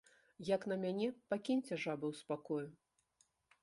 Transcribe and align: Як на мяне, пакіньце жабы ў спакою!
Як 0.47 0.65
на 0.71 0.77
мяне, 0.85 1.09
пакіньце 1.35 1.73
жабы 1.87 2.05
ў 2.13 2.25
спакою! 2.25 2.63